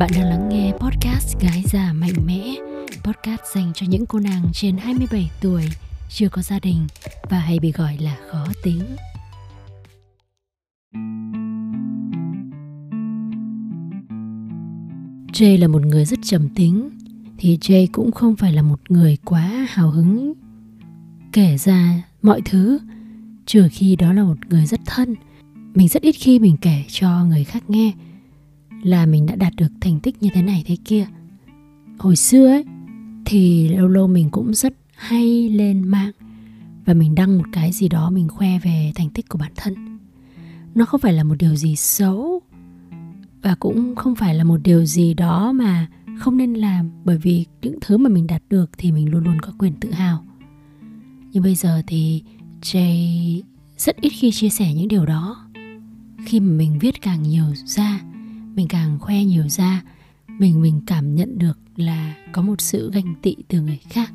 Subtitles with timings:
[0.00, 2.54] Bạn đang lắng nghe podcast Gái già mạnh mẽ,
[3.04, 5.62] Podcast dành cho những cô nàng trên 27 tuổi,
[6.08, 6.86] Chưa có gia đình
[7.30, 8.80] Và hay bị gọi là khó tính.
[15.32, 16.90] Jay là một người rất trầm tính,
[17.38, 20.32] Thì Jay cũng không phải là một người quá hào hứng.
[21.32, 22.78] Kể ra mọi thứ,
[23.46, 25.14] Trừ khi đó là một người rất thân,
[25.74, 27.92] Mình rất ít khi mình kể cho người khác nghe
[28.82, 31.06] là mình đã đạt được thành tích như thế này thế kia.
[31.98, 32.64] Hồi xưa ấy,
[33.24, 36.12] thì lâu lâu mình cũng rất hay lên mạng
[36.84, 39.98] và mình đăng một cái gì đó mình khoe về thành tích của bản thân.
[40.74, 42.40] Nó không phải là một điều gì xấu
[43.42, 45.86] và cũng không phải là một điều gì đó mà
[46.18, 49.40] không nên làm, bởi vì những thứ mà mình đạt được thì mình luôn luôn
[49.40, 50.24] có quyền tự hào.
[51.32, 52.22] Nhưng bây giờ thì
[52.62, 53.40] Jay
[53.76, 55.46] rất ít khi chia sẻ những điều đó.
[56.26, 58.00] Khi mà mình viết càng nhiều ra
[58.54, 59.82] mình càng khoe nhiều ra,
[60.38, 64.12] mình mình cảm nhận được là có một sự ganh tị từ người khác.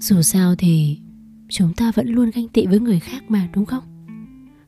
[0.00, 0.98] Dù sao thì
[1.48, 3.84] chúng ta vẫn luôn ganh tị với người khác mà, đúng không?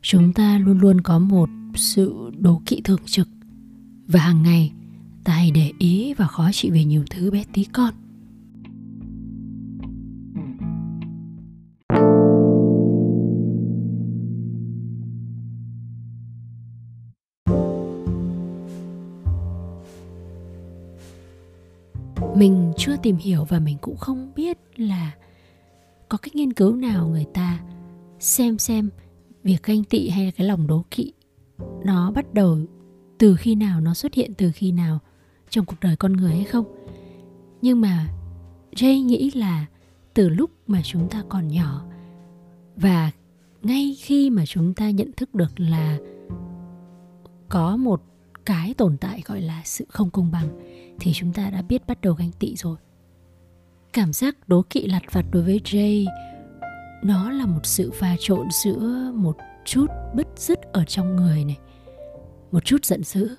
[0.02, 3.28] Chúng ta luôn luôn có một sự đố kỵ thường trực.
[4.06, 4.72] Và hàng ngày,
[5.24, 7.94] ta hay để ý và khó chịu về nhiều thứ bé tí con.
[22.40, 25.12] Mình chưa tìm hiểu và mình cũng không biết là
[26.08, 27.60] có cái nghiên cứu nào người ta
[28.18, 28.90] xem xem
[29.42, 31.12] việc ganh tị hay là cái lòng đố kỵ
[31.84, 32.58] nó bắt đầu
[33.20, 34.98] từ khi nào, nó xuất hiện từ khi nào
[35.50, 36.64] trong cuộc đời con người hay không.
[37.62, 38.08] Nhưng mà
[38.72, 39.66] Jay nghĩ là
[40.14, 41.84] từ lúc mà chúng ta còn nhỏ
[42.76, 43.10] và
[43.62, 45.98] ngay khi mà chúng ta nhận thức được là
[47.48, 48.02] có một
[48.46, 50.48] cái tồn tại gọi là sự không công bằng
[51.00, 52.76] thì chúng ta đã biết bắt đầu ganh tị rồi.
[53.92, 56.06] Cảm giác đố kỵ lặt vặt đối với Jay,
[57.04, 61.58] nó là một sự pha trộn giữa một chút bứt rứt ở trong người này,
[62.52, 63.36] một chút giận dữ,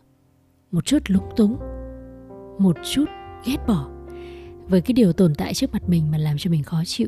[0.72, 1.57] một chút lúng túng,
[2.59, 3.06] một chút
[3.45, 3.89] ghét bỏ
[4.68, 7.07] với cái điều tồn tại trước mặt mình mà làm cho mình khó chịu.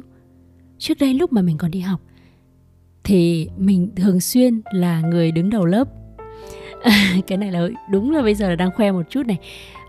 [0.77, 2.01] Trước đây lúc mà mình còn đi học
[3.03, 5.87] thì mình thường xuyên là người đứng đầu lớp.
[7.27, 9.39] cái này là đúng là bây giờ là đang khoe một chút này.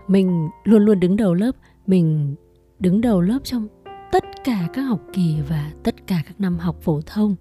[0.07, 1.51] Mình luôn luôn đứng đầu lớp,
[1.87, 2.35] mình
[2.79, 3.67] đứng đầu lớp trong
[4.11, 7.35] tất cả các học kỳ và tất cả các năm học phổ thông.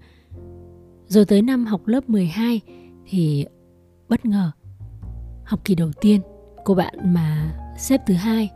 [1.06, 2.60] Rồi tới năm học lớp 12
[3.06, 3.46] thì
[4.08, 4.50] bất ngờ,
[5.44, 6.20] học kỳ đầu tiên,
[6.64, 8.50] cô bạn mà xếp thứ hai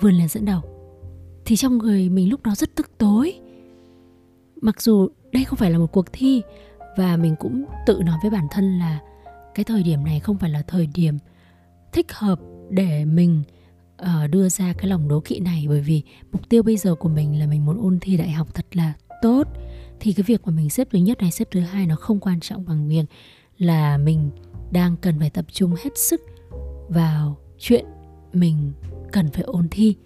[0.00, 0.60] vươn lên dẫn đầu.
[1.44, 3.40] Thì trong người mình lúc đó rất tức tối.
[4.60, 6.42] Mặc dù đây không phải là một cuộc thi
[6.96, 9.00] và mình cũng tự nói với bản thân là
[9.54, 11.18] cái thời điểm này không phải là thời điểm
[11.92, 13.42] thích hợp để mình
[14.02, 15.66] uh, đưa ra cái lòng đố kỵ này.
[15.68, 18.54] Bởi vì mục tiêu bây giờ của mình là mình muốn ôn thi đại học
[18.54, 18.92] thật là
[19.22, 19.48] tốt.
[20.00, 22.40] Thì cái việc mà mình xếp thứ nhất hay xếp thứ hai nó không quan
[22.40, 23.04] trọng bằng việc
[23.58, 24.30] là mình
[24.70, 26.20] đang cần phải tập trung hết sức
[26.88, 27.84] vào chuyện
[28.32, 28.72] mình
[29.12, 29.96] cần phải ôn thi.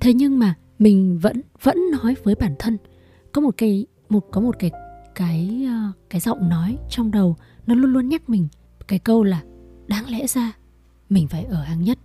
[0.00, 2.78] Thế nhưng mà mình vẫn vẫn nói với bản thân
[3.32, 4.70] có một cái một có một cái
[5.16, 8.48] cái ờ, cái giọng nói trong đầu nó luôn luôn nhắc mình
[8.88, 9.42] cái câu là
[9.86, 10.52] đáng lẽ ra
[11.08, 11.98] mình phải ở hàng nhất.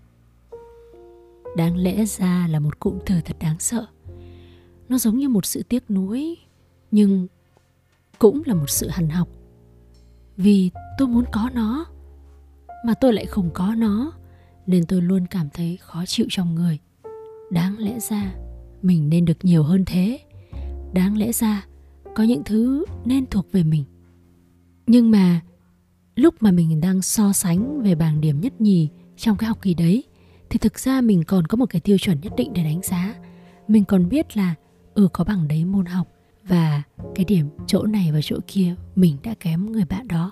[1.57, 3.85] Đáng lẽ ra là một cụm từ thật đáng sợ.
[4.89, 6.37] Nó giống như một sự tiếc nuối,
[6.91, 7.27] nhưng
[8.19, 9.27] cũng là một sự hằn học.
[10.37, 11.85] Vì tôi muốn có nó,
[12.85, 14.11] mà tôi lại không có nó,
[14.67, 16.79] nên tôi luôn cảm thấy khó chịu trong người.
[17.51, 18.33] Đáng lẽ ra
[18.81, 20.19] mình nên được nhiều hơn thế.
[20.93, 21.65] Đáng lẽ ra
[22.15, 23.83] có những thứ nên thuộc về mình.
[24.87, 25.41] Nhưng mà,
[26.15, 29.73] lúc mà mình đang so sánh về bảng điểm nhất nhì trong cái học kỳ
[29.73, 30.03] đấy,
[30.49, 33.15] thì thực ra mình còn có một cái tiêu chuẩn nhất định để đánh giá.
[33.67, 34.55] Mình còn biết là
[34.93, 36.07] ừ có bằng đấy môn học
[36.43, 36.83] và
[37.15, 40.31] cái điểm chỗ này và chỗ kia mình đã kém người bạn đó.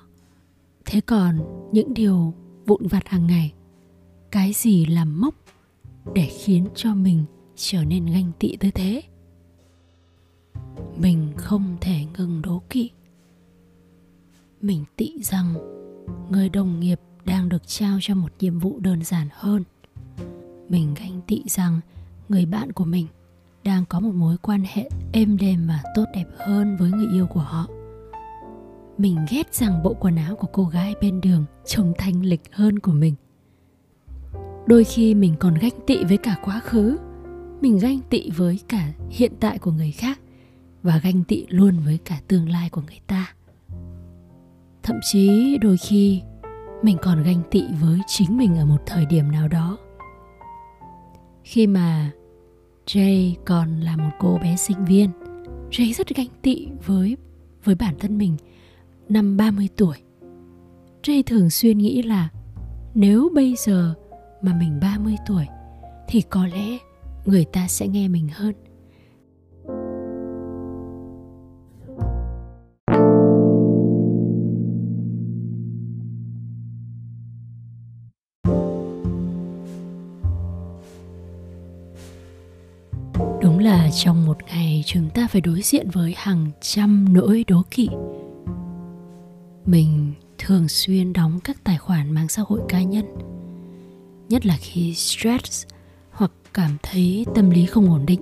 [0.85, 1.39] Thế còn
[1.71, 2.33] những điều
[2.65, 3.53] vụn vặt hàng ngày,
[4.31, 5.35] cái gì làm mốc
[6.15, 7.23] để khiến cho mình
[7.55, 9.01] trở nên ganh tị tới thế?
[10.97, 12.89] Mình không thể ngừng đố kỵ.
[14.61, 15.53] Mình tị rằng,
[16.29, 19.63] người đồng nghiệp đang được trao cho một nhiệm vụ đơn giản hơn.
[20.69, 21.79] Mình ganh tị rằng,
[22.29, 23.07] người bạn của mình
[23.63, 27.27] đang có một mối quan hệ êm đềm và tốt đẹp hơn với người yêu
[27.27, 27.67] của họ.
[28.97, 32.79] Mình ghét rằng bộ quần áo của cô gái bên đường trông thanh lịch hơn
[32.79, 33.15] của mình.
[34.65, 36.97] Đôi khi mình còn ganh tị với cả quá khứ.
[37.61, 40.19] Mình ganh tị với cả hiện tại của người khác
[40.83, 43.33] và ganh tị luôn với cả tương lai của người ta.
[44.83, 46.21] Thậm chí đôi khi
[46.83, 49.77] mình còn ganh tị với chính mình ở một thời điểm nào đó.
[51.43, 52.11] Khi mà
[52.85, 55.09] Jay còn là một cô bé sinh viên,
[55.71, 57.17] Jay rất ganh tị với
[57.63, 58.37] với bản thân mình
[59.09, 59.97] năm 30 tuổi.
[61.03, 62.29] Jay thường xuyên nghĩ là
[62.93, 63.93] nếu bây giờ
[64.41, 65.45] mà mình 30 tuổi
[66.07, 66.77] thì có lẽ
[67.25, 68.53] người ta sẽ nghe mình hơn.
[83.69, 87.89] Là trong một ngày chúng ta phải đối diện với hàng trăm nỗi đố kỵ.
[89.65, 93.05] Mình thường xuyên đóng các tài khoản mạng xã hội cá nhân,
[94.29, 95.65] nhất là khi stress
[96.11, 98.21] hoặc cảm thấy tâm lý không ổn định.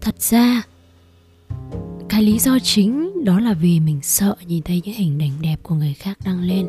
[0.00, 0.62] Thật ra,
[2.08, 5.56] cái lý do chính đó là vì mình sợ nhìn thấy những hình ảnh đẹp
[5.62, 6.66] của người khác đăng lên.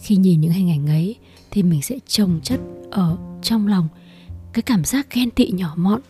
[0.00, 1.16] Khi nhìn những hình ảnh ấy,
[1.50, 3.88] thì mình sẽ trồng chất ở trong lòng
[4.52, 6.00] cái cảm giác ghen tị nhỏ mọn.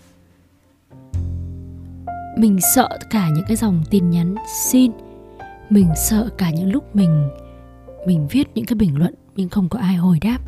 [2.38, 4.34] Mình sợ cả những cái dòng tin nhắn
[4.70, 4.92] xin,
[5.70, 7.28] mình sợ cả những lúc mình
[8.06, 10.38] mình viết những cái bình luận nhưng không có ai hồi đáp.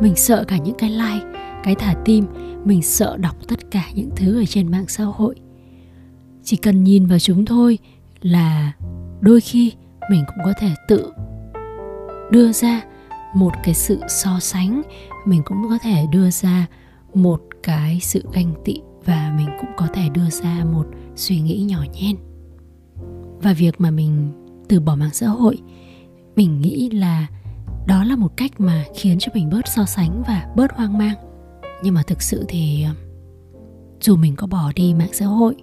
[0.00, 1.26] Mình sợ cả những cái like,
[1.64, 2.26] cái thả tim,
[2.64, 5.34] mình sợ đọc tất cả những thứ ở trên mạng xã hội.
[6.44, 7.78] Chỉ cần nhìn vào chúng thôi
[8.20, 8.72] là
[9.20, 9.72] đôi khi
[10.10, 11.12] mình cũng có thể tự
[12.30, 12.80] đưa ra
[13.34, 14.82] một cái sự so sánh,
[15.26, 16.66] mình cũng có thể đưa ra
[17.14, 20.86] một cái sự ganh tị và mình cũng có thể đưa ra một
[21.16, 22.16] suy nghĩ nhỏ nhen.
[23.42, 24.32] Và việc mà mình
[24.68, 25.58] từ bỏ mạng xã hội,
[26.36, 27.26] mình nghĩ là
[27.86, 31.14] đó là một cách mà khiến cho mình bớt so sánh và bớt hoang mang.
[31.82, 32.94] Nhưng mà thực sự thì ờ,
[34.00, 35.54] dù mình có bỏ đi mạng xã hội,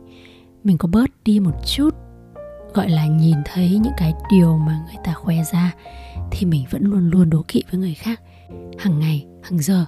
[0.64, 1.96] mình có bớt đi một chút,
[2.74, 5.74] gọi là nhìn thấy những cái điều mà người ta khoe ra,
[6.32, 8.22] thì mình vẫn luôn luôn đố kỵ với người khác,
[8.78, 9.86] hàng ngày, hàng giờ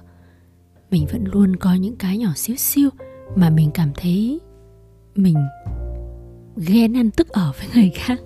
[0.90, 2.90] mình vẫn luôn có những cái nhỏ xíu xiu
[3.36, 4.40] mà mình cảm thấy
[5.14, 5.36] mình
[6.56, 8.20] ghen ăn tức ở với người khác.